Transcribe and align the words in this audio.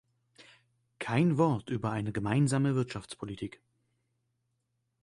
Kein 0.97 1.37
Wort 1.37 1.69
über 1.69 1.91
eine 1.91 2.11
gemeinsame 2.11 2.73
Wirtschaftspolitik! 2.73 3.61